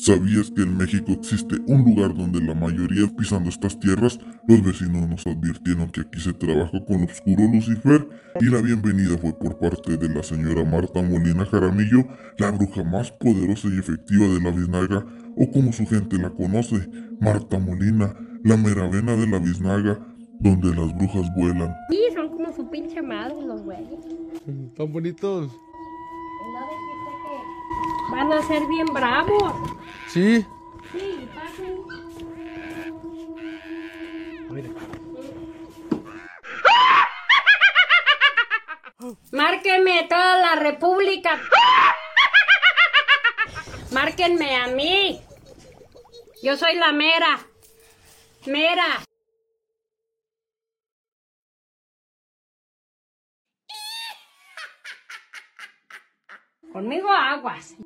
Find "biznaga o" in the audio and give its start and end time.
14.52-15.50